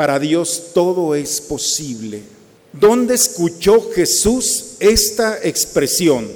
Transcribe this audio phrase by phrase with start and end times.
[0.00, 2.22] Para Dios todo es posible.
[2.72, 6.26] ¿Dónde escuchó Jesús esta expresión?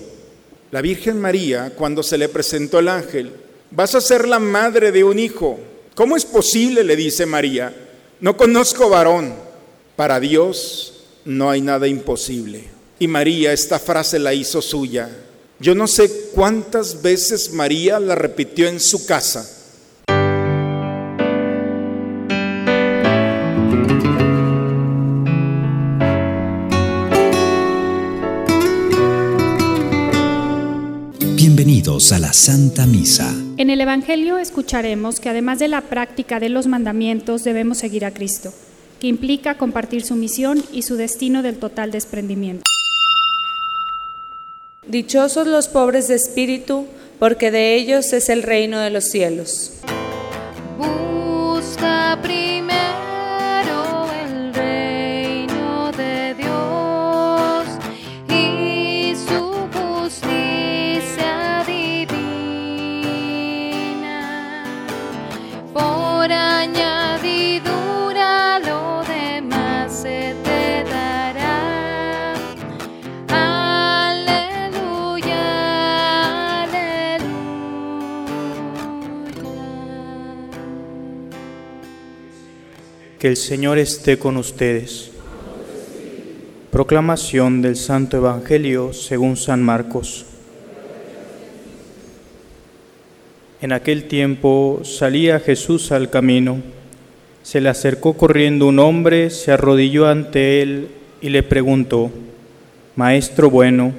[0.71, 3.33] La Virgen María, cuando se le presentó el ángel,
[3.71, 5.59] vas a ser la madre de un hijo.
[5.95, 6.85] ¿Cómo es posible?
[6.85, 7.75] le dice María.
[8.21, 9.33] No conozco varón.
[9.97, 12.65] Para Dios no hay nada imposible.
[12.99, 15.09] Y María esta frase la hizo suya.
[15.59, 19.54] Yo no sé cuántas veces María la repitió en su casa.
[32.13, 33.35] A la Santa Misa.
[33.57, 38.13] En el Evangelio escucharemos que además de la práctica de los mandamientos debemos seguir a
[38.13, 38.53] Cristo,
[39.01, 42.65] que implica compartir su misión y su destino del total desprendimiento.
[44.87, 46.87] Dichosos los pobres de espíritu,
[47.19, 49.73] porque de ellos es el reino de los cielos.
[83.25, 85.11] Que el Señor esté con ustedes.
[86.71, 90.27] Proclamación del Santo Evangelio según San Marcos.
[93.63, 96.59] En aquel tiempo salía Jesús al camino.
[97.43, 100.89] Se le acercó corriendo un hombre, se arrodilló ante él
[101.23, 102.11] y le preguntó,
[102.95, 103.95] Maestro bueno,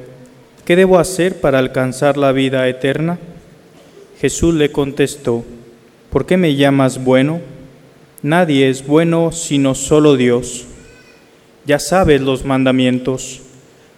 [0.65, 3.17] ¿qué debo hacer para alcanzar la vida eterna?
[4.21, 5.43] Jesús le contestó,
[6.11, 7.54] ¿por qué me llamas bueno?
[8.21, 10.65] Nadie es bueno sino solo Dios.
[11.65, 13.41] Ya sabes los mandamientos.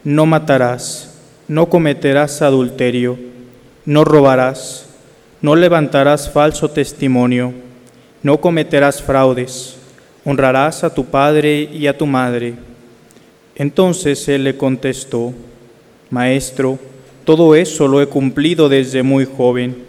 [0.03, 3.17] No matarás, no cometerás adulterio,
[3.85, 4.87] no robarás,
[5.41, 7.53] no levantarás falso testimonio,
[8.23, 9.77] no cometerás fraudes,
[10.25, 12.53] honrarás a tu padre y a tu madre.
[13.55, 15.33] Entonces él le contestó,
[16.09, 16.79] Maestro,
[17.25, 19.83] todo eso lo he cumplido desde muy joven.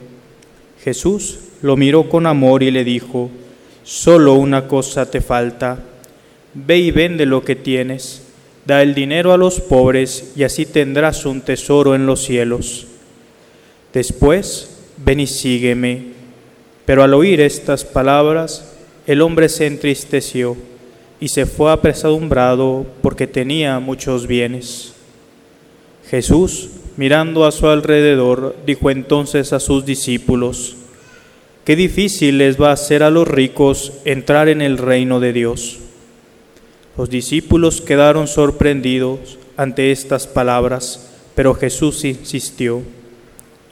[0.83, 3.31] Jesús lo miró con amor y le dijo,
[3.89, 5.79] Solo una cosa te falta.
[6.53, 8.21] Ve y vende lo que tienes,
[8.67, 12.87] da el dinero a los pobres y así tendrás un tesoro en los cielos.
[13.95, 16.03] Después, ven y sígueme.
[16.85, 18.75] Pero al oír estas palabras,
[19.07, 20.55] el hombre se entristeció
[21.19, 24.93] y se fue apesadumbrado porque tenía muchos bienes.
[26.11, 30.77] Jesús, mirando a su alrededor, dijo entonces a sus discípulos,
[31.69, 35.81] Qué difícil les va a ser a los ricos entrar en el reino de Dios.
[36.97, 42.81] Los discípulos quedaron sorprendidos ante estas palabras, pero Jesús insistió,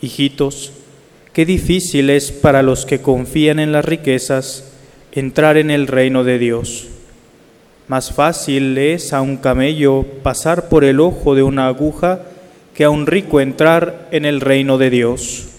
[0.03, 0.73] Hijitos,
[1.33, 4.71] qué difícil es para los que confían en las riquezas
[5.13, 6.89] entrar en el reino de Dios.
[7.89, 12.21] Más fácil es a un camello pasar por el ojo de una aguja
[12.75, 15.56] que a un rico entrar en el reino de Dios.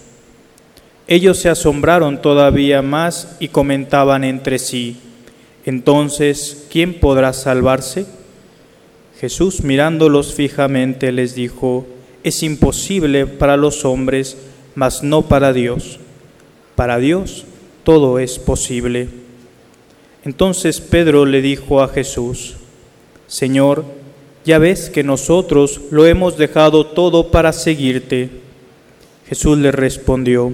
[1.08, 4.98] Ellos se asombraron todavía más y comentaban entre sí,
[5.68, 8.06] entonces, ¿quién podrá salvarse?
[9.20, 11.86] Jesús mirándolos fijamente les dijo,
[12.24, 14.38] es imposible para los hombres,
[14.76, 16.00] mas no para Dios.
[16.76, 17.44] Para Dios
[17.84, 19.10] todo es posible.
[20.24, 22.56] Entonces Pedro le dijo a Jesús,
[23.28, 23.84] Señor,
[24.46, 28.30] ya ves que nosotros lo hemos dejado todo para seguirte.
[29.28, 30.54] Jesús le respondió,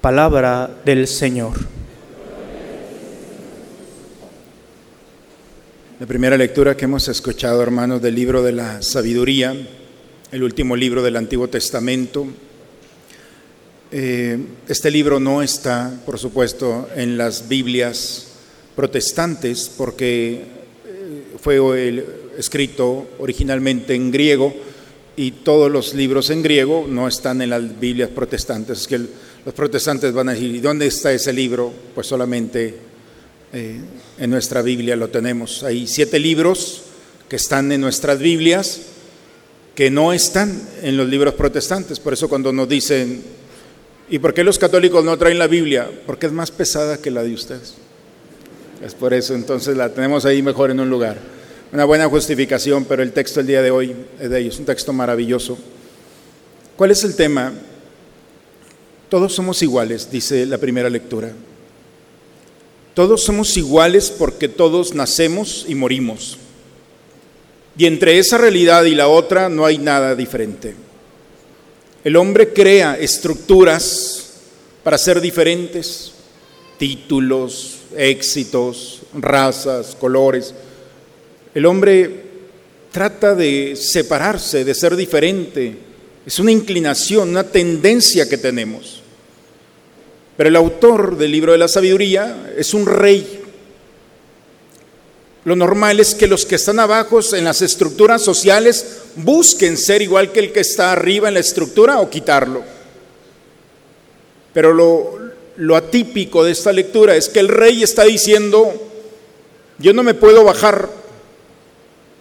[0.00, 1.52] Palabra del Señor.
[5.98, 9.54] La primera lectura que hemos escuchado, hermanos, del libro de la sabiduría,
[10.32, 12.26] el último libro del Antiguo Testamento.
[13.92, 14.38] Eh,
[14.68, 18.28] este libro no está, por supuesto, en las Biblias
[18.74, 20.44] protestantes porque
[20.86, 22.06] eh, fue
[22.38, 24.54] escrito originalmente en griego
[25.16, 28.82] y todos los libros en griego no están en las Biblias protestantes.
[28.82, 29.10] Es que el-
[29.44, 31.72] los protestantes van a decir, ¿y dónde está ese libro?
[31.94, 32.74] Pues solamente
[33.52, 33.80] eh,
[34.18, 35.62] en nuestra Biblia lo tenemos.
[35.62, 36.82] Hay siete libros
[37.28, 38.80] que están en nuestras Biblias
[39.74, 41.98] que no están en los libros protestantes.
[42.00, 43.22] Por eso cuando nos dicen,
[44.10, 45.90] ¿y por qué los católicos no traen la Biblia?
[46.06, 47.74] Porque es más pesada que la de ustedes.
[48.84, 51.18] Es por eso, entonces la tenemos ahí mejor en un lugar.
[51.72, 54.92] Una buena justificación, pero el texto del día de hoy es de ellos, un texto
[54.92, 55.56] maravilloso.
[56.76, 57.52] ¿Cuál es el tema?
[59.10, 61.32] Todos somos iguales, dice la primera lectura.
[62.94, 66.38] Todos somos iguales porque todos nacemos y morimos.
[67.76, 70.76] Y entre esa realidad y la otra no hay nada diferente.
[72.04, 74.30] El hombre crea estructuras
[74.84, 76.12] para ser diferentes,
[76.78, 80.54] títulos, éxitos, razas, colores.
[81.52, 82.26] El hombre
[82.92, 85.76] trata de separarse, de ser diferente.
[86.24, 88.99] Es una inclinación, una tendencia que tenemos.
[90.40, 93.42] Pero el autor del libro de la sabiduría es un rey.
[95.44, 100.32] Lo normal es que los que están abajo en las estructuras sociales busquen ser igual
[100.32, 102.62] que el que está arriba en la estructura o quitarlo.
[104.54, 108.72] Pero lo, atípico de esta lectura es que el rey está diciendo,
[109.78, 110.88] yo no me puedo bajar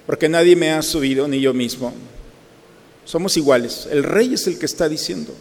[0.06, 1.94] porque nadie me ha subido, ni yo mismo.
[3.06, 3.88] Somos iguales.
[3.90, 5.34] El rey es el que está diciendo.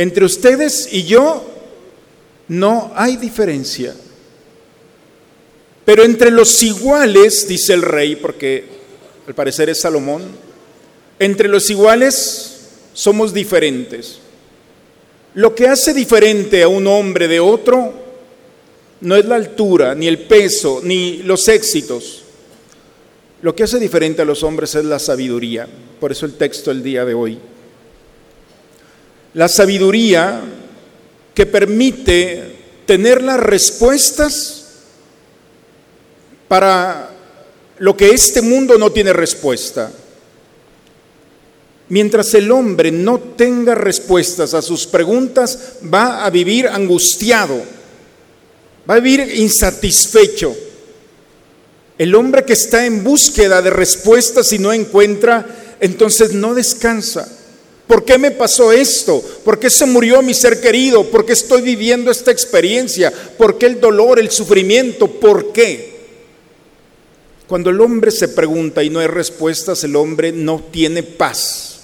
[0.00, 1.44] Entre ustedes y yo
[2.48, 3.94] no hay diferencia.
[5.84, 8.64] Pero entre los iguales, dice el rey, porque
[9.26, 10.22] al parecer es Salomón,
[11.18, 12.60] entre los iguales
[12.94, 14.20] somos diferentes.
[15.34, 17.92] Lo que hace diferente a un hombre de otro
[19.02, 22.22] no es la altura, ni el peso, ni los éxitos.
[23.42, 25.68] Lo que hace diferente a los hombres es la sabiduría.
[26.00, 27.38] Por eso el texto del día de hoy.
[29.34, 30.40] La sabiduría
[31.34, 32.56] que permite
[32.86, 34.64] tener las respuestas
[36.48, 37.10] para
[37.78, 39.90] lo que este mundo no tiene respuesta.
[41.88, 47.62] Mientras el hombre no tenga respuestas a sus preguntas, va a vivir angustiado,
[48.88, 50.56] va a vivir insatisfecho.
[51.98, 57.39] El hombre que está en búsqueda de respuestas y no encuentra, entonces no descansa.
[57.90, 59.20] ¿Por qué me pasó esto?
[59.44, 61.02] ¿Por qué se murió mi ser querido?
[61.10, 63.12] ¿Por qué estoy viviendo esta experiencia?
[63.36, 65.08] ¿Por qué el dolor, el sufrimiento?
[65.08, 65.98] ¿Por qué?
[67.48, 71.80] Cuando el hombre se pregunta y no hay respuestas, el hombre no tiene paz.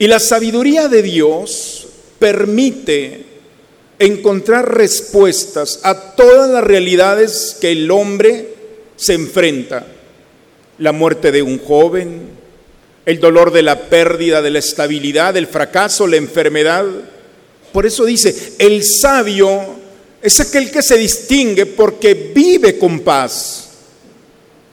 [0.00, 1.86] Y la sabiduría de Dios
[2.18, 3.26] permite
[4.00, 8.52] encontrar respuestas a todas las realidades que el hombre
[8.96, 9.86] se enfrenta.
[10.78, 12.42] La muerte de un joven,
[13.06, 16.86] el dolor de la pérdida de la estabilidad, el fracaso, la enfermedad.
[17.72, 19.62] Por eso dice, el sabio
[20.22, 23.68] es aquel que se distingue porque vive con paz.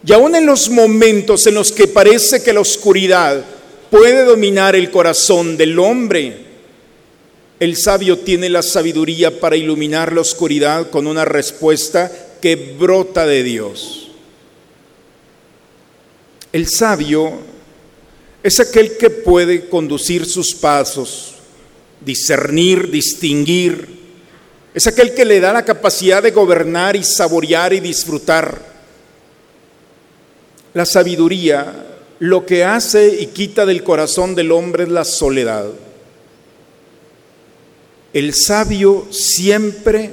[0.05, 3.43] Y aún en los momentos en los que parece que la oscuridad
[3.89, 6.51] puede dominar el corazón del hombre.
[7.59, 12.11] El sabio tiene la sabiduría para iluminar la oscuridad con una respuesta
[12.41, 14.09] que brota de Dios.
[16.53, 17.33] El sabio
[18.43, 21.35] es aquel que puede conducir sus pasos,
[21.99, 23.99] discernir, distinguir.
[24.73, 28.71] Es aquel que le da la capacidad de gobernar y saborear y disfrutar.
[30.73, 31.88] La sabiduría
[32.19, 35.65] lo que hace y quita del corazón del hombre es la soledad.
[38.13, 40.12] El sabio siempre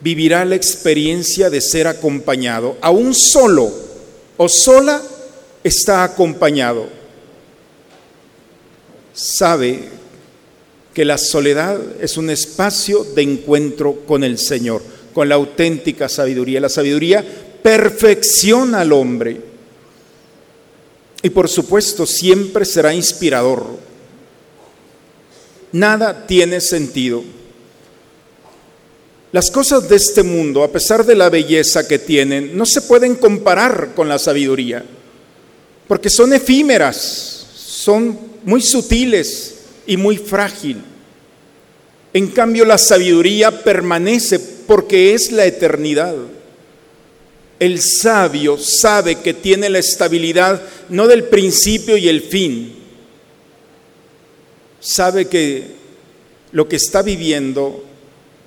[0.00, 2.76] vivirá la experiencia de ser acompañado.
[2.80, 3.70] Aún solo
[4.36, 5.02] o sola
[5.64, 6.95] está acompañado.
[9.16, 9.80] Sabe
[10.92, 14.82] que la soledad es un espacio de encuentro con el Señor,
[15.14, 16.60] con la auténtica sabiduría.
[16.60, 17.24] La sabiduría
[17.62, 19.40] perfecciona al hombre
[21.22, 23.66] y por supuesto siempre será inspirador.
[25.72, 27.24] Nada tiene sentido.
[29.32, 33.14] Las cosas de este mundo, a pesar de la belleza que tienen, no se pueden
[33.14, 34.84] comparar con la sabiduría,
[35.88, 40.80] porque son efímeras, son muy sutiles y muy frágil.
[42.14, 46.14] En cambio, la sabiduría permanece porque es la eternidad.
[47.58, 52.72] El sabio sabe que tiene la estabilidad no del principio y el fin.
[54.78, 55.64] Sabe que
[56.52, 57.84] lo que está viviendo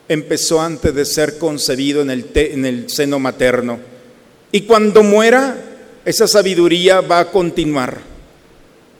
[0.07, 3.79] empezó antes de ser concebido en el, en el seno materno.
[4.53, 5.57] Y cuando muera,
[6.05, 8.18] esa sabiduría va a continuar.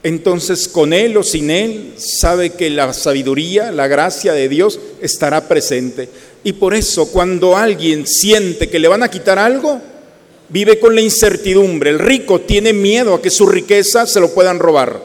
[0.01, 5.47] Entonces, con él o sin él, sabe que la sabiduría, la gracia de Dios estará
[5.47, 6.09] presente.
[6.43, 9.81] Y por eso cuando alguien siente que le van a quitar algo,
[10.47, 11.89] vive con la incertidumbre.
[11.89, 15.03] El rico tiene miedo a que su riqueza se lo puedan robar.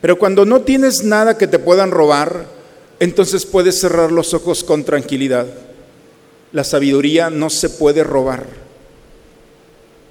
[0.00, 2.46] Pero cuando no tienes nada que te puedan robar,
[3.00, 5.46] entonces puedes cerrar los ojos con tranquilidad.
[6.52, 8.46] La sabiduría no se puede robar,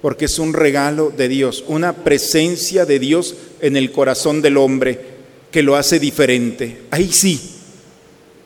[0.00, 5.00] porque es un regalo de Dios, una presencia de Dios en el corazón del hombre
[5.50, 6.82] que lo hace diferente.
[6.90, 7.40] Ahí sí,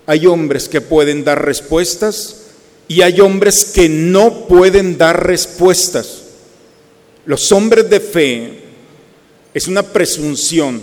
[0.06, 2.42] hay hombres que pueden dar respuestas
[2.88, 6.22] y hay hombres que no pueden dar respuestas.
[7.26, 8.52] Los hombres de fe
[9.54, 10.80] es una presunción.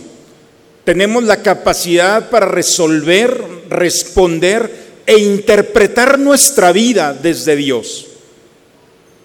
[0.84, 8.06] Tenemos la capacidad para resolver, responder e interpretar nuestra vida desde Dios.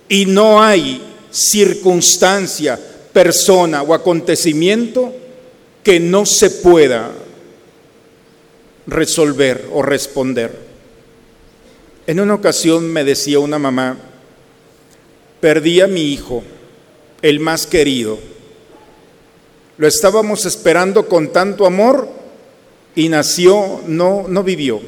[0.08, 2.78] Y no hay circunstancia,
[3.12, 5.12] persona o acontecimiento
[5.82, 7.10] que no se pueda
[8.86, 10.56] resolver o responder.
[12.06, 13.98] En una ocasión me decía una mamá,
[15.40, 16.44] perdí a mi hijo,
[17.20, 18.18] el más querido.
[19.76, 22.08] Lo estábamos esperando con tanto amor
[22.94, 24.80] y nació, no, no vivió.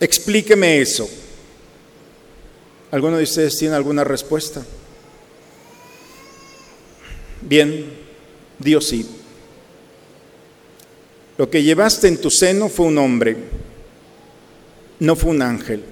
[0.00, 1.08] Explíqueme eso.
[2.90, 4.64] ¿Alguno de ustedes tiene alguna respuesta?
[7.48, 7.86] Bien,
[8.58, 9.08] Dios sí.
[11.38, 13.36] Lo que llevaste en tu seno fue un hombre,
[14.98, 15.82] no fue un ángel.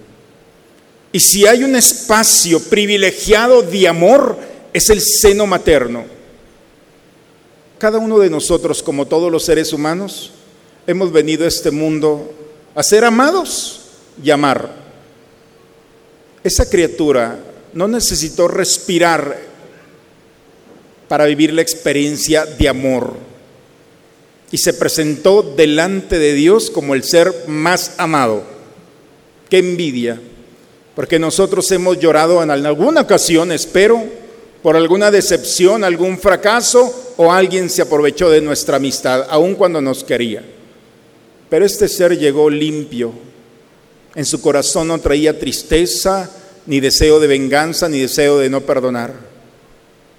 [1.13, 4.39] Y si hay un espacio privilegiado de amor,
[4.73, 6.05] es el seno materno.
[7.79, 10.33] Cada uno de nosotros, como todos los seres humanos,
[10.87, 12.35] hemos venido a este mundo
[12.75, 13.81] a ser amados
[14.23, 14.75] y amar.
[16.45, 17.39] Esa criatura
[17.73, 19.56] no necesitó respirar
[21.09, 23.17] para vivir la experiencia de amor
[24.51, 28.43] y se presentó delante de Dios como el ser más amado.
[29.49, 30.21] Qué envidia
[30.97, 34.03] porque nosotros hemos llorado en alguna ocasión, espero,
[34.63, 40.03] por alguna decepción, algún fracaso o alguien se aprovechó de nuestra amistad, aun cuando nos
[40.03, 40.43] quería.
[41.51, 43.13] Pero este ser llegó limpio.
[44.15, 46.31] En su corazón no traía tristeza,
[46.65, 49.13] ni deseo de venganza, ni deseo de no perdonar.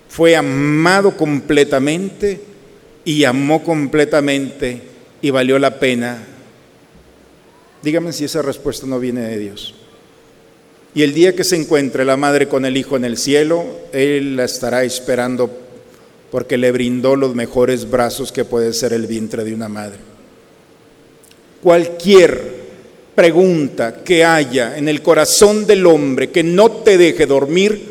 [0.09, 2.41] Fue amado completamente
[3.03, 4.81] y amó completamente
[5.21, 6.23] y valió la pena.
[7.83, 9.75] Dígame si esa respuesta no viene de Dios.
[10.93, 14.35] Y el día que se encuentre la madre con el hijo en el cielo, Él
[14.35, 15.49] la estará esperando
[16.31, 19.99] porque le brindó los mejores brazos que puede ser el vientre de una madre.
[21.61, 22.57] Cualquier
[23.15, 27.81] pregunta que haya en el corazón del hombre que no te deje dormir,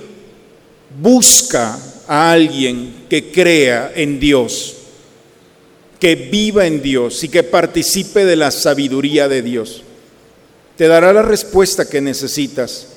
[1.00, 4.76] busca a alguien que crea en Dios,
[5.98, 9.82] que viva en Dios y que participe de la sabiduría de Dios.
[10.76, 12.88] Te dará la respuesta que necesitas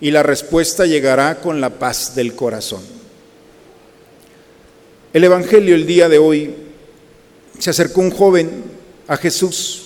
[0.00, 2.82] y la respuesta llegará con la paz del corazón.
[5.12, 6.54] El Evangelio el día de hoy
[7.58, 8.64] se acercó un joven
[9.08, 9.82] a Jesús,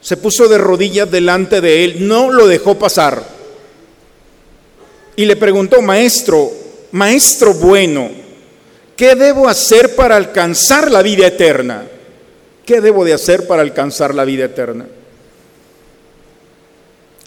[0.00, 3.40] se puso de rodillas delante de él, no lo dejó pasar
[5.20, 6.50] y le preguntó, maestro,
[6.92, 8.10] maestro bueno,
[8.96, 11.86] ¿qué debo hacer para alcanzar la vida eterna?
[12.64, 14.86] ¿Qué debo de hacer para alcanzar la vida eterna?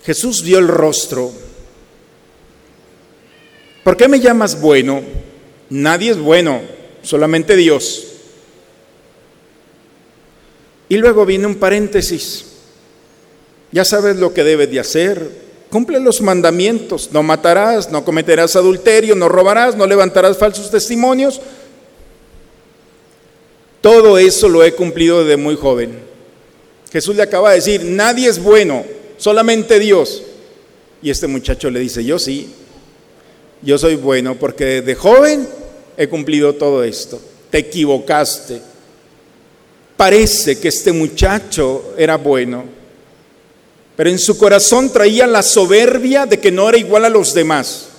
[0.06, 1.32] Jesús vio el rostro.
[3.84, 5.02] ¿Por qué me llamas bueno?
[5.70, 6.62] Nadie es bueno,
[7.02, 8.08] solamente Dios.
[10.90, 12.46] Y luego viene un paréntesis.
[13.72, 15.43] Ya sabes lo que debes de hacer.
[15.74, 17.10] Cumple los mandamientos.
[17.12, 21.42] No matarás, no cometerás adulterio, no robarás, no levantarás falsos testimonios.
[23.82, 25.98] Todo eso lo he cumplido desde muy joven.
[26.92, 28.86] Jesús le acaba de decir, nadie es bueno,
[29.18, 30.22] solamente Dios.
[31.02, 32.54] Y este muchacho le dice, yo sí,
[33.64, 35.50] yo soy bueno porque de joven
[35.98, 37.20] he cumplido todo esto.
[37.50, 38.62] Te equivocaste.
[39.98, 42.64] Parece que este muchacho era bueno,
[43.96, 47.90] pero en su corazón traía la soberbia de que no era igual a los demás.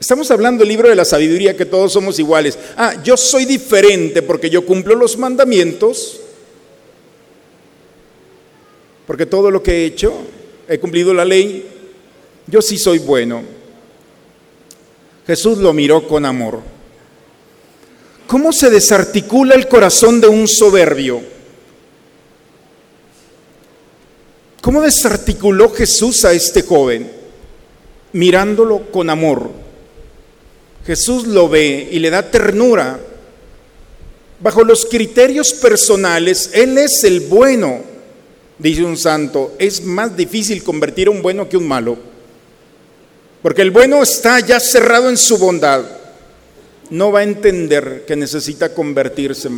[0.00, 2.58] Estamos hablando del libro de la sabiduría, que todos somos iguales.
[2.76, 6.20] Ah, yo soy diferente porque yo cumplo los mandamientos,
[9.06, 10.12] porque todo lo que he hecho,
[10.68, 11.66] he cumplido la ley,
[12.46, 13.42] yo sí soy bueno.
[15.26, 16.60] Jesús lo miró con amor.
[18.26, 21.37] ¿Cómo se desarticula el corazón de un soberbio?
[24.68, 27.10] ¿Cómo desarticuló Jesús a este joven?
[28.12, 29.50] Mirándolo con amor.
[30.84, 33.00] Jesús lo ve y le da ternura.
[34.40, 37.80] Bajo los criterios personales, Él es el bueno.
[38.58, 41.96] Dice un santo, es más difícil convertir a un bueno que un malo.
[43.40, 45.82] Porque el bueno está ya cerrado en su bondad.
[46.90, 49.48] No va a entender que necesita convertirse.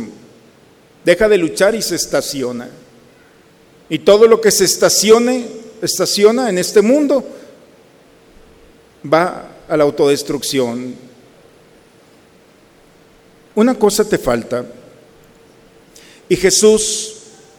[1.03, 2.69] Deja de luchar y se estaciona.
[3.91, 5.45] Y todo lo que se estacione,
[5.81, 7.25] estaciona en este mundo,
[9.03, 10.95] va a la autodestrucción.
[13.53, 14.65] Una cosa te falta.
[16.29, 17.15] Y Jesús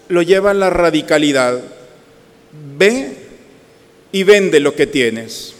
[0.08, 1.60] lo lleva a la radicalidad.
[2.78, 3.14] Ve
[4.10, 5.52] y vende lo que tienes.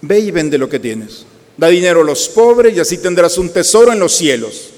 [0.00, 1.26] Ve y vende lo que tienes.
[1.56, 4.71] Da dinero a los pobres y así tendrás un tesoro en los cielos.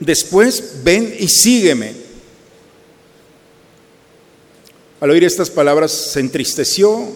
[0.00, 1.92] Después ven y sígueme.
[4.98, 7.08] Al oír estas palabras se entristeció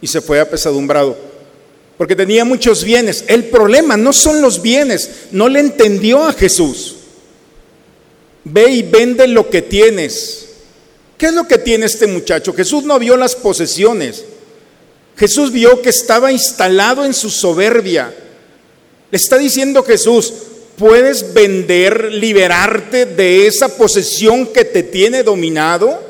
[0.00, 1.16] y se fue apesadumbrado,
[1.98, 3.24] porque tenía muchos bienes.
[3.26, 6.96] El problema no son los bienes, no le entendió a Jesús.
[8.44, 10.46] Ve y vende lo que tienes.
[11.18, 12.54] ¿Qué es lo que tiene este muchacho?
[12.54, 14.24] Jesús no vio las posesiones.
[15.16, 18.14] Jesús vio que estaba instalado en su soberbia.
[19.10, 20.32] Le está diciendo Jesús,
[20.80, 26.02] puedes vender, liberarte de esa posesión que te tiene dominado,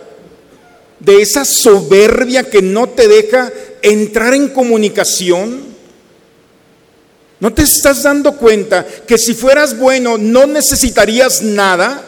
[1.01, 5.71] de esa soberbia que no te deja entrar en comunicación.
[7.41, 12.05] ¿No te estás dando cuenta que si fueras bueno no necesitarías nada?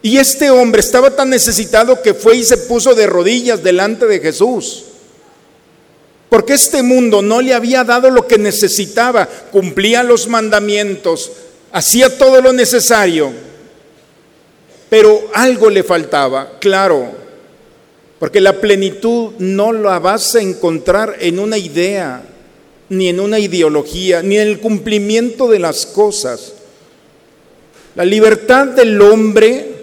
[0.00, 4.20] Y este hombre estaba tan necesitado que fue y se puso de rodillas delante de
[4.20, 4.84] Jesús.
[6.28, 11.30] Porque este mundo no le había dado lo que necesitaba, cumplía los mandamientos,
[11.72, 13.32] hacía todo lo necesario.
[14.88, 17.12] Pero algo le faltaba, claro,
[18.18, 22.22] porque la plenitud no la vas a encontrar en una idea,
[22.88, 26.52] ni en una ideología, ni en el cumplimiento de las cosas.
[27.94, 29.74] La libertad del hombre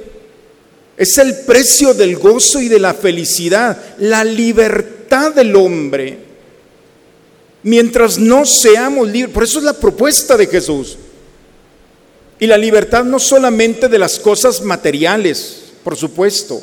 [0.98, 6.30] es el precio del gozo y de la felicidad, la libertad del hombre.
[7.63, 10.97] Mientras no seamos libres, por eso es la propuesta de Jesús.
[12.39, 16.61] Y la libertad no solamente de las cosas materiales, por supuesto,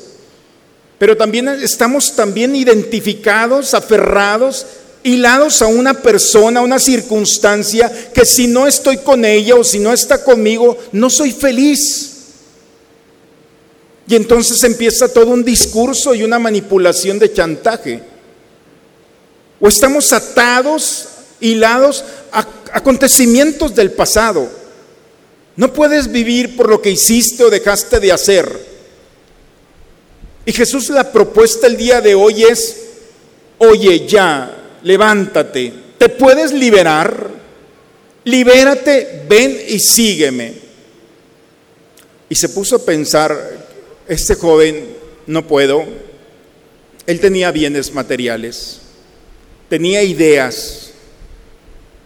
[0.98, 4.66] pero también estamos también identificados, aferrados,
[5.04, 9.78] hilados a una persona, a una circunstancia que si no estoy con ella o si
[9.78, 12.16] no está conmigo, no soy feliz.
[14.08, 18.02] Y entonces empieza todo un discurso y una manipulación de chantaje.
[19.60, 21.08] O estamos atados,
[21.40, 24.48] hilados a acontecimientos del pasado.
[25.56, 28.68] No puedes vivir por lo que hiciste o dejaste de hacer.
[30.46, 32.76] Y Jesús la propuesta el día de hoy es,
[33.58, 37.28] oye ya, levántate, te puedes liberar,
[38.24, 40.54] libérate, ven y sígueme.
[42.30, 43.66] Y se puso a pensar,
[44.06, 45.84] este joven, no puedo,
[47.06, 48.80] él tenía bienes materiales,
[49.68, 50.90] tenía ideas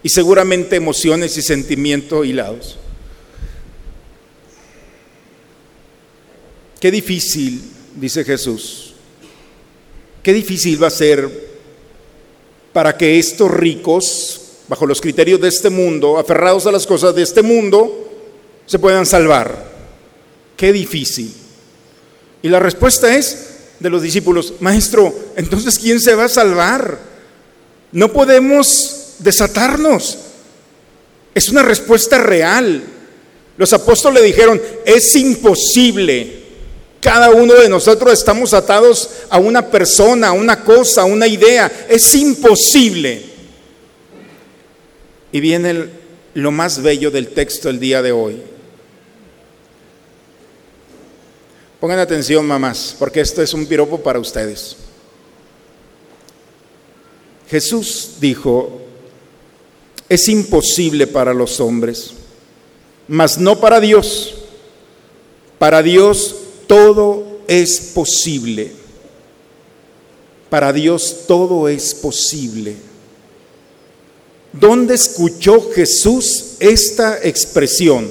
[0.03, 2.77] y seguramente emociones y sentimientos hilados.
[6.79, 7.61] Qué difícil,
[7.95, 8.93] dice Jesús,
[10.21, 11.53] qué difícil va a ser
[12.73, 17.21] para que estos ricos, bajo los criterios de este mundo, aferrados a las cosas de
[17.21, 18.11] este mundo,
[18.65, 19.71] se puedan salvar.
[20.57, 21.33] Qué difícil.
[22.41, 23.49] Y la respuesta es
[23.79, 27.12] de los discípulos, maestro, entonces ¿quién se va a salvar?
[27.93, 30.17] No podemos desatarnos.
[31.33, 32.83] Es una respuesta real.
[33.55, 36.41] Los apóstoles le dijeron, es imposible.
[36.99, 41.85] Cada uno de nosotros estamos atados a una persona, a una cosa, a una idea.
[41.87, 43.25] Es imposible.
[45.31, 45.89] Y viene
[46.33, 48.41] lo más bello del texto el día de hoy.
[51.79, 54.77] Pongan atención, mamás, porque esto es un piropo para ustedes.
[57.49, 58.81] Jesús dijo,
[60.09, 62.11] es imposible para los hombres,
[63.07, 64.35] mas no para Dios.
[65.59, 66.35] Para Dios
[66.67, 68.71] todo es posible.
[70.49, 72.75] Para Dios todo es posible.
[74.51, 78.07] ¿Dónde escuchó Jesús esta expresión?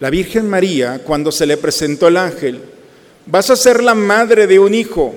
[0.00, 2.60] La Virgen María, cuando se le presentó el ángel,
[3.26, 5.14] vas a ser la madre de un hijo.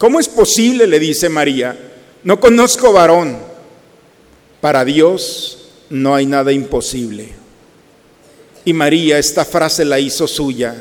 [0.00, 0.86] ¿Cómo es posible?
[0.86, 1.78] le dice María.
[2.24, 3.36] No conozco varón.
[4.62, 7.28] Para Dios no hay nada imposible.
[8.64, 10.74] Y María esta frase la hizo suya.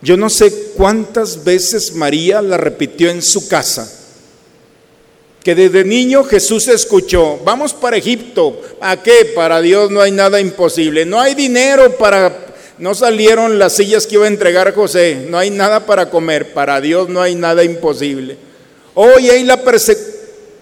[0.00, 3.92] Yo no sé cuántas veces María la repitió en su casa.
[5.44, 9.30] que desde niño Jesús escuchó, vamos para Egipto, ¿a qué?
[9.34, 12.45] Para Dios no hay nada imposible, no hay dinero para,
[12.78, 16.80] no salieron las sillas que iba a entregar José, no hay nada para comer, para
[16.80, 18.36] Dios no hay nada imposible.
[18.94, 19.62] Hoy hay la.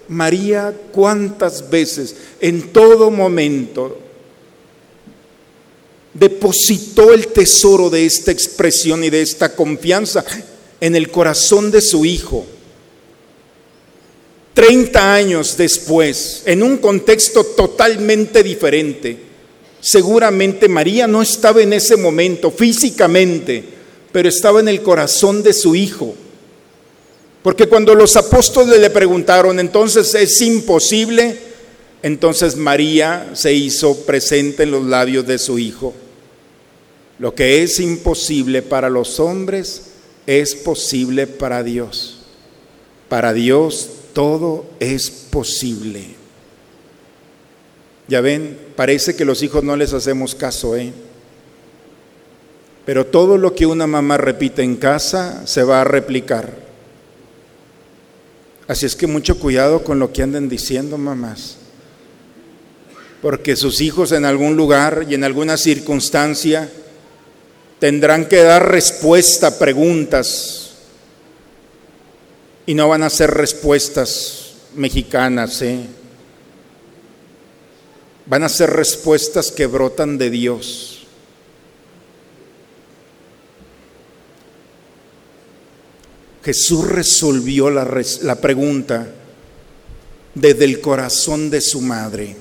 [0.07, 3.97] María, ¿cuántas veces, en todo momento,
[6.13, 10.23] depositó el tesoro de esta expresión y de esta confianza
[10.79, 12.45] en el corazón de su hijo?
[14.53, 19.17] 30 años después, en un contexto totalmente diferente,
[19.85, 23.63] seguramente María no estaba en ese momento físicamente,
[24.11, 26.15] pero estaba en el corazón de su hijo.
[27.43, 31.37] Porque cuando los apóstoles le preguntaron, entonces es imposible,
[32.01, 35.93] entonces María se hizo presente en los labios de su hijo.
[37.19, 39.83] Lo que es imposible para los hombres
[40.25, 42.21] es posible para Dios.
[43.07, 46.24] Para Dios todo es posible.
[48.07, 50.93] Ya ven, parece que los hijos no les hacemos caso, ¿eh?
[52.85, 56.53] Pero todo lo que una mamá repite en casa se va a replicar.
[58.67, 61.57] Así es que mucho cuidado con lo que anden diciendo, mamás.
[63.23, 66.69] Porque sus hijos en algún lugar y en alguna circunstancia
[67.79, 70.71] tendrán que dar respuesta a preguntas
[72.67, 75.85] y no van a ser respuestas mexicanas, ¿eh?
[78.25, 80.95] Van a ser respuestas que brotan de Dios.
[86.43, 89.07] Jesús resolvió la, pregunta
[90.35, 92.35] desde el corazón de su madre.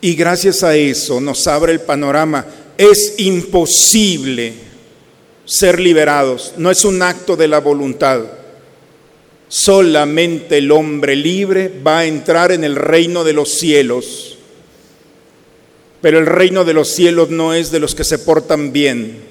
[0.00, 2.46] Y gracias a eso nos abre el panorama.
[2.78, 4.54] Es imposible
[5.44, 8.39] ser liberados, no es un acto de la voluntad.
[9.50, 14.38] Solamente el hombre libre va a entrar en el reino de los cielos.
[16.00, 19.30] Pero el reino de los cielos no es de los que se portan bien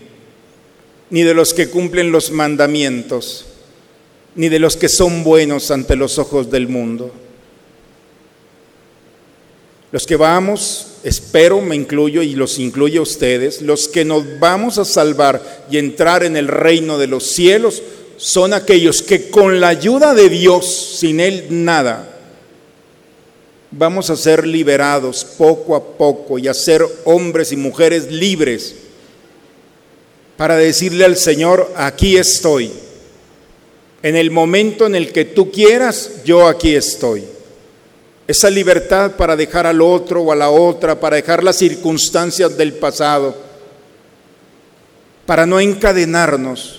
[1.10, 3.46] ni de los que cumplen los mandamientos,
[4.36, 7.12] ni de los que son buenos ante los ojos del mundo.
[9.92, 14.78] Los que vamos, espero, me incluyo y los incluyo a ustedes, los que nos vamos
[14.78, 17.82] a salvar y entrar en el reino de los cielos
[18.20, 22.20] son aquellos que con la ayuda de Dios, sin Él nada,
[23.72, 28.76] vamos a ser liberados poco a poco y a ser hombres y mujeres libres
[30.36, 32.72] para decirle al Señor, aquí estoy.
[34.04, 37.24] En el momento en el que tú quieras, yo aquí estoy.
[38.28, 42.74] Esa libertad para dejar al otro o a la otra, para dejar las circunstancias del
[42.74, 43.34] pasado,
[45.26, 46.79] para no encadenarnos.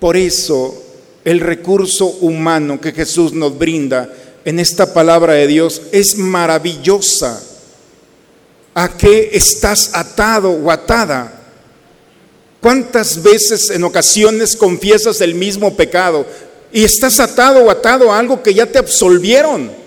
[0.00, 0.82] Por eso
[1.24, 4.12] el recurso humano que Jesús nos brinda
[4.44, 7.42] en esta palabra de Dios es maravillosa.
[8.74, 11.32] ¿A qué estás atado o atada?
[12.60, 16.26] ¿Cuántas veces en ocasiones confiesas el mismo pecado
[16.72, 19.83] y estás atado o atado a algo que ya te absolvieron?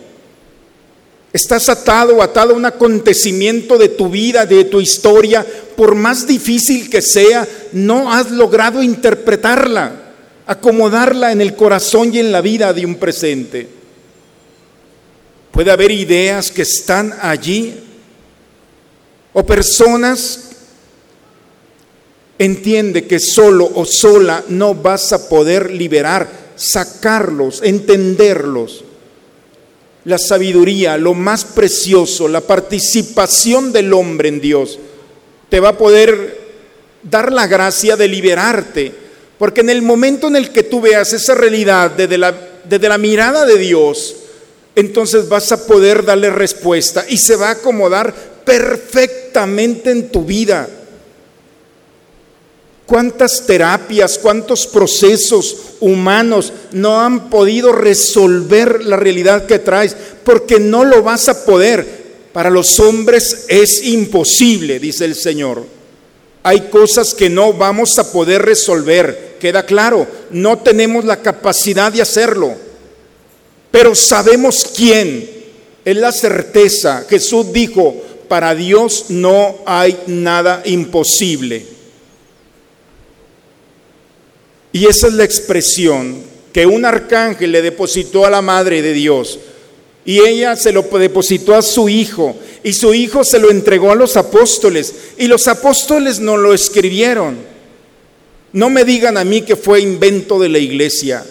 [1.37, 5.45] Estás atado o atado a un acontecimiento de tu vida, de tu historia,
[5.75, 9.91] por más difícil que sea, no has logrado interpretarla,
[10.47, 13.67] acomodarla en el corazón y en la vida de un presente.
[15.51, 17.83] Puede haber ideas que están allí
[19.31, 20.47] o personas
[22.39, 28.83] Entiende que solo o sola no vas a poder liberar, sacarlos, entenderlos.
[30.07, 34.79] La sabiduría, lo más precioso, la participación del hombre en Dios,
[35.49, 36.47] te va a poder
[37.03, 38.93] dar la gracia de liberarte.
[39.37, 42.97] Porque en el momento en el que tú veas esa realidad desde la, desde la
[42.97, 44.15] mirada de Dios,
[44.77, 48.13] entonces vas a poder darle respuesta y se va a acomodar
[48.45, 50.69] perfectamente en tu vida.
[52.87, 59.93] ¿Cuántas terapias, cuántos procesos humanos no han podido resolver la realidad que traes?
[60.23, 62.07] Porque no lo vas a poder.
[62.31, 65.65] Para los hombres es imposible, dice el Señor.
[66.43, 72.01] Hay cosas que no vamos a poder resolver, queda claro, no tenemos la capacidad de
[72.01, 72.55] hacerlo.
[73.69, 75.29] Pero sabemos quién,
[75.83, 77.05] es la certeza.
[77.09, 77.95] Jesús dijo,
[78.29, 81.76] para Dios no hay nada imposible.
[84.71, 89.39] Y esa es la expresión que un arcángel le depositó a la Madre de Dios.
[90.05, 92.35] Y ella se lo depositó a su hijo.
[92.63, 94.93] Y su hijo se lo entregó a los apóstoles.
[95.17, 97.37] Y los apóstoles no lo escribieron.
[98.53, 101.25] No me digan a mí que fue invento de la iglesia.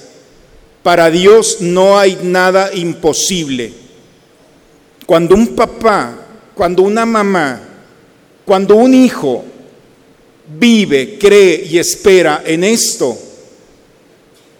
[0.82, 3.72] Para Dios no hay nada imposible.
[5.06, 7.60] Cuando un papá, cuando una mamá,
[8.44, 9.44] cuando un hijo
[10.58, 13.18] vive, cree y espera en esto,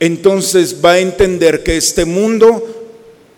[0.00, 2.66] entonces va a entender que este mundo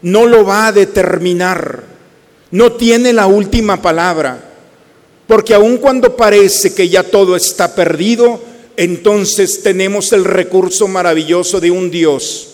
[0.03, 1.85] no lo va a determinar,
[2.51, 4.45] no tiene la última palabra,
[5.27, 8.41] porque aun cuando parece que ya todo está perdido,
[8.77, 12.49] entonces tenemos el recurso maravilloso de un Dios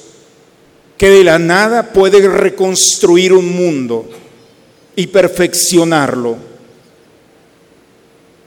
[0.97, 4.09] que de la nada puede reconstruir un mundo
[4.97, 6.37] y perfeccionarlo.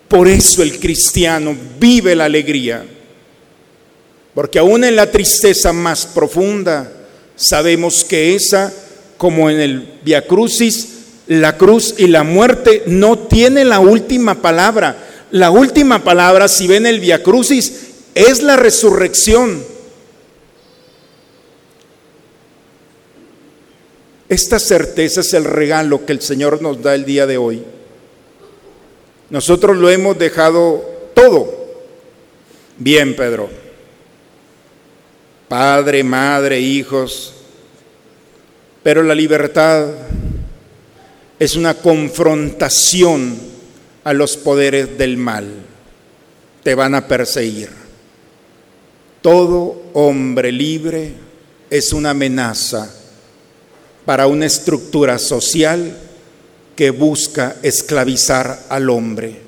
[0.07, 2.85] Por eso el cristiano vive la alegría,
[4.37, 6.91] porque aún en la tristeza más profunda
[7.35, 8.71] sabemos que esa,
[9.17, 10.89] como en el Via Crucis,
[11.25, 15.25] la cruz y la muerte no tienen la última palabra.
[15.31, 19.63] La última palabra, si ven el Via Crucis, es la resurrección.
[24.29, 27.63] Esta certeza es el regalo que el Señor nos da el día de hoy.
[29.31, 31.73] Nosotros lo hemos dejado todo.
[32.77, 33.65] Bien, Pedro.
[35.47, 37.33] Padre, madre, hijos.
[38.83, 39.87] Pero la libertad
[41.39, 43.37] es una confrontación
[44.03, 45.47] a los poderes del mal.
[46.63, 47.69] Te van a perseguir.
[49.21, 51.13] Todo hombre libre
[51.69, 52.93] es una amenaza
[54.05, 55.97] para una estructura social
[56.75, 59.41] que busca esclavizar al hombre.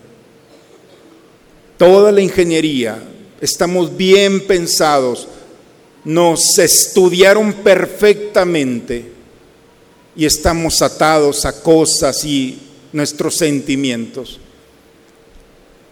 [1.78, 2.98] Toda la ingeniería,
[3.40, 5.28] estamos bien pensados,
[6.06, 9.12] nos estudiaron perfectamente
[10.16, 12.60] y estamos atados a cosas y
[12.94, 14.40] nuestros sentimientos.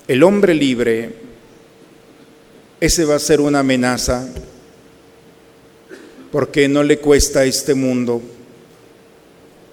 [0.08, 1.14] El hombre libre,
[2.80, 4.28] ese va a ser una amenaza
[6.32, 8.22] porque no le cuesta a este mundo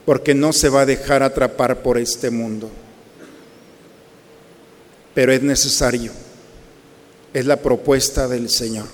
[0.04, 2.70] porque no se va a dejar atrapar por este mundo.
[5.14, 6.12] Pero es necesario,
[7.32, 8.86] es la propuesta del Señor.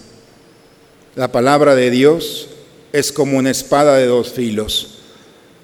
[1.17, 2.49] La palabra de Dios
[2.93, 4.99] es como una espada de dos filos,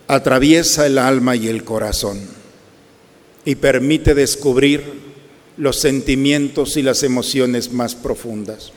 [0.09, 2.21] atraviesa el alma y el corazón
[3.45, 4.83] y permite descubrir
[5.57, 8.73] los sentimientos y las emociones más profundas.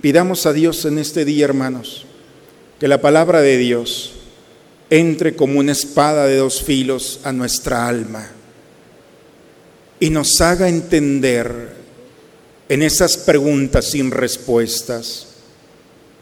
[0.00, 2.06] Pidamos a Dios en este día, hermanos,
[2.78, 4.12] que la palabra de Dios
[4.88, 8.30] entre como una espada de dos filos a nuestra alma
[9.98, 11.80] y nos haga entender
[12.68, 15.29] en esas preguntas sin respuestas,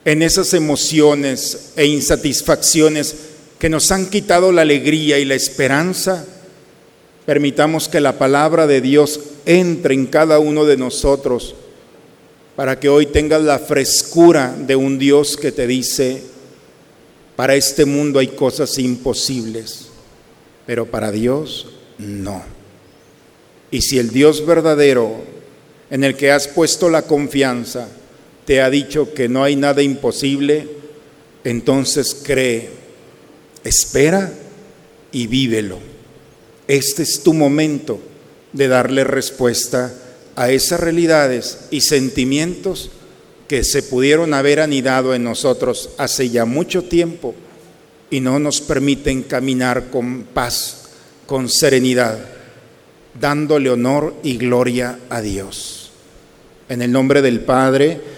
[0.08, 3.14] en esas emociones e insatisfacciones
[3.58, 6.24] que nos han quitado la alegría y la esperanza,
[7.26, 11.54] permitamos que la palabra de Dios entre en cada uno de nosotros
[12.56, 16.22] para que hoy tengas la frescura de un Dios que te dice,
[17.36, 19.88] para este mundo hay cosas imposibles,
[20.64, 21.66] pero para Dios
[21.98, 22.42] no.
[23.70, 25.16] Y si el Dios verdadero
[25.90, 27.88] en el que has puesto la confianza
[28.48, 30.66] te ha dicho que no hay nada imposible,
[31.44, 32.70] entonces cree,
[33.62, 34.32] espera
[35.12, 35.78] y vívelo.
[36.66, 38.00] Este es tu momento
[38.54, 39.92] de darle respuesta
[40.34, 42.88] a esas realidades y sentimientos
[43.48, 47.34] que se pudieron haber anidado en nosotros hace ya mucho tiempo
[48.08, 50.88] y no nos permiten caminar con paz,
[51.26, 52.18] con serenidad,
[53.20, 55.90] dándole honor y gloria a Dios.
[56.70, 58.17] En el nombre del Padre,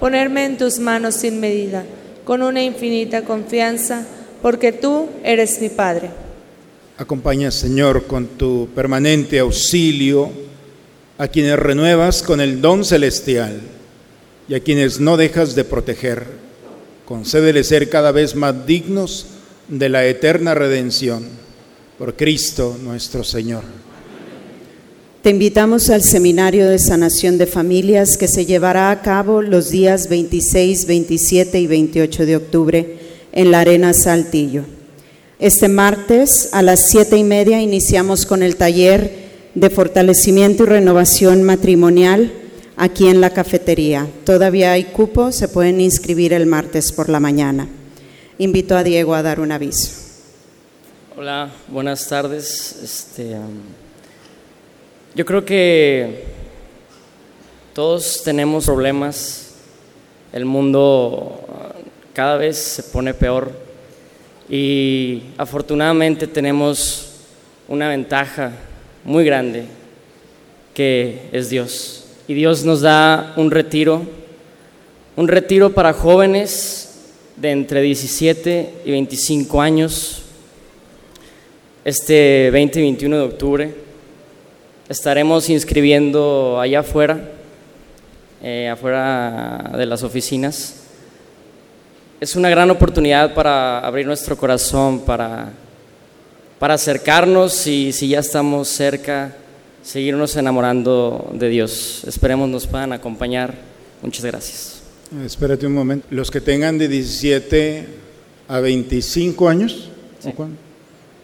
[0.00, 1.84] ponerme en tus manos sin medida,
[2.24, 4.06] con una infinita confianza,
[4.42, 6.10] porque tú eres mi Padre.
[6.98, 10.30] Acompaña, Señor, con tu permanente auxilio
[11.18, 13.60] a quienes renuevas con el don celestial
[14.48, 16.26] y a quienes no dejas de proteger.
[17.04, 19.26] Concédele ser cada vez más dignos
[19.68, 21.24] de la eterna redención
[21.98, 23.62] por Cristo nuestro Señor.
[25.26, 30.08] Te invitamos al Seminario de Sanación de Familias que se llevará a cabo los días
[30.08, 32.98] 26, 27 y 28 de octubre
[33.32, 34.62] en la Arena Saltillo.
[35.40, 39.10] Este martes a las siete y media iniciamos con el taller
[39.56, 42.32] de fortalecimiento y renovación matrimonial
[42.76, 44.06] aquí en la cafetería.
[44.22, 47.68] Todavía hay cupo, se pueden inscribir el martes por la mañana.
[48.38, 49.90] Invito a Diego a dar un aviso.
[51.16, 52.76] Hola, buenas tardes.
[52.80, 53.85] Este, um,
[55.16, 56.24] yo creo que
[57.72, 59.54] todos tenemos problemas.
[60.30, 63.50] El mundo uh, cada vez se pone peor
[64.46, 67.12] y afortunadamente tenemos
[67.66, 68.52] una ventaja
[69.04, 69.64] muy grande
[70.74, 72.08] que es Dios.
[72.28, 74.02] Y Dios nos da un retiro,
[75.16, 80.22] un retiro para jóvenes de entre 17 y 25 años
[81.86, 83.85] este 20 y 21 de octubre.
[84.88, 87.18] Estaremos inscribiendo allá afuera,
[88.40, 90.76] eh, afuera de las oficinas.
[92.20, 95.50] Es una gran oportunidad para abrir nuestro corazón, para,
[96.60, 99.34] para acercarnos y si ya estamos cerca,
[99.82, 102.04] seguirnos enamorando de Dios.
[102.06, 103.54] Esperemos nos puedan acompañar.
[104.02, 104.82] Muchas gracias.
[105.24, 106.06] Espérate un momento.
[106.10, 107.86] Los que tengan de 17
[108.46, 109.88] a 25 años,
[110.24, 110.56] ¿o cuándo?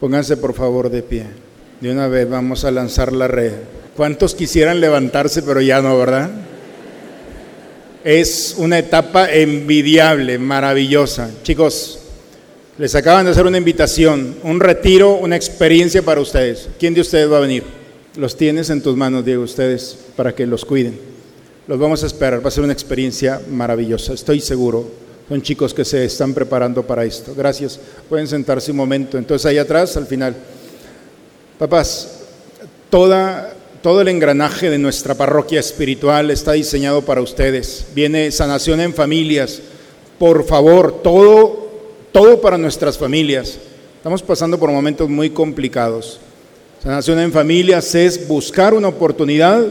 [0.01, 1.52] pónganse por favor de pie.
[1.83, 3.55] De una vez vamos a lanzar la red.
[3.97, 6.31] ¿Cuántos quisieran levantarse pero ya no, verdad?
[8.05, 11.29] Es una etapa envidiable, maravillosa.
[11.43, 11.99] Chicos,
[12.79, 16.69] les acaban de hacer una invitación, un retiro, una experiencia para ustedes.
[16.79, 17.65] ¿Quién de ustedes va a venir?
[18.15, 20.97] Los tienes en tus manos, Diego, ustedes, para que los cuiden.
[21.67, 24.89] Los vamos a esperar, va a ser una experiencia maravillosa, estoy seguro.
[25.29, 27.35] Son chicos que se están preparando para esto.
[27.37, 27.81] Gracias.
[28.09, 29.19] Pueden sentarse un momento.
[29.19, 30.37] Entonces, ahí atrás, al final.
[31.63, 32.09] Papás,
[32.91, 37.87] toda, todo el engranaje de nuestra parroquia espiritual está diseñado para ustedes.
[37.95, 39.63] Viene sanación en familias.
[40.19, 41.69] Por favor, todo,
[42.11, 43.59] todo para nuestras familias.
[43.97, 46.19] Estamos pasando por momentos muy complicados.
[46.83, 49.65] Sanación en familias es buscar una oportunidad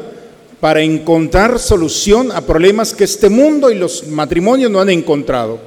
[0.62, 5.60] para encontrar solución a problemas que este mundo y los matrimonios no han encontrado.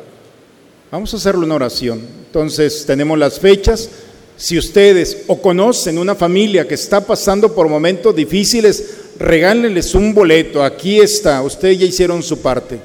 [0.90, 2.00] Vamos a hacerlo en oración.
[2.28, 3.90] Entonces tenemos las fechas.
[4.36, 10.62] Si ustedes o conocen una familia que está pasando por momentos difíciles, regálenles un boleto.
[10.62, 12.78] Aquí está, ustedes ya hicieron su parte.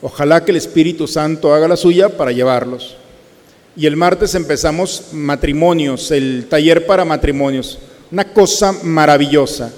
[0.00, 2.96] Ojalá que el Espíritu Santo haga la suya para llevarlos.
[3.76, 7.78] Y el martes empezamos matrimonios, el taller para matrimonios.
[8.10, 9.72] Una cosa maravillosa.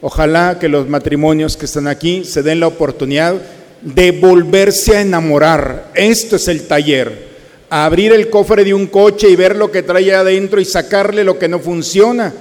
[0.00, 3.36] Ojalá que los matrimonios que están aquí se den la oportunidad
[3.82, 5.90] de volverse a enamorar.
[5.94, 7.27] Esto es el taller.
[7.70, 11.38] Abrir el cofre de un coche y ver lo que trae adentro y sacarle lo
[11.38, 12.32] que no funciona.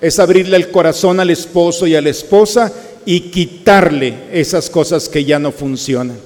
[0.00, 2.72] Es abrirle el corazón al esposo y a la esposa
[3.04, 6.16] y quitarle esas cosas que ya no funcionan.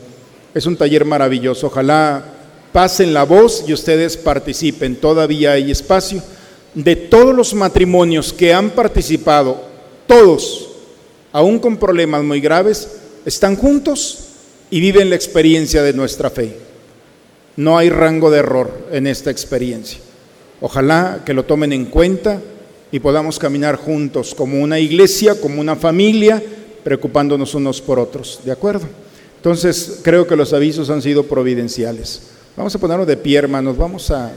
[0.55, 1.69] Es un taller maravilloso.
[1.69, 2.25] Ojalá
[2.73, 4.97] pasen la voz y ustedes participen.
[4.97, 6.23] Todavía hay espacio.
[6.75, 9.61] De todos los matrimonios que han participado,
[10.07, 10.69] todos
[11.33, 12.89] aún con problemas muy graves,
[13.25, 14.19] están juntos
[14.71, 16.70] y viven la experiencia de nuestra fe.
[17.57, 19.99] No hay rango de error en esta experiencia.
[20.61, 22.41] Ojalá que lo tomen en cuenta
[22.93, 26.43] y podamos caminar juntos como una iglesia, como una familia,
[26.83, 28.41] preocupándonos unos por otros.
[28.45, 28.87] ¿De acuerdo?
[29.37, 32.23] Entonces, creo que los avisos han sido providenciales.
[32.57, 33.77] Vamos a ponernos de pie, hermanos.
[33.77, 34.33] Vamos a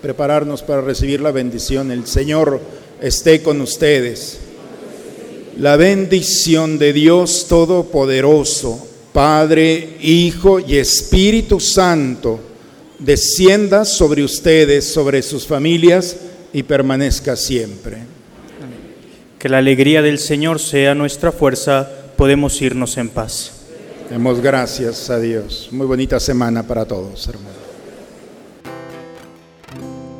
[0.00, 1.92] prepararnos para recibir la bendición.
[1.92, 2.60] El Señor
[3.00, 4.38] esté con ustedes.
[5.58, 12.40] La bendición de Dios Todopoderoso, Padre, Hijo y Espíritu Santo,
[12.98, 16.16] descienda sobre ustedes, sobre sus familias
[16.52, 17.98] y permanezca siempre.
[19.38, 23.52] Que la alegría del Señor sea nuestra fuerza, podemos irnos en paz.
[24.08, 25.68] Demos gracias a Dios.
[25.72, 27.56] Muy bonita semana para todos, hermanos.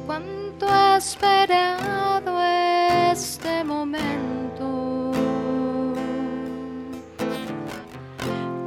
[0.07, 2.43] Cuánto he esperado
[3.13, 4.32] este momento.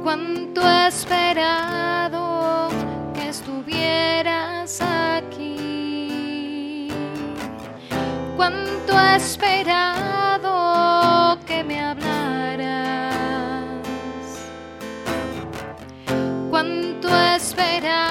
[0.06, 2.68] Cuánto he esperado
[3.12, 6.86] que estuvieras aquí.
[8.36, 10.50] Cuánto he esperado
[11.44, 13.18] que me hablaras.
[16.50, 18.05] Cuánto he esperado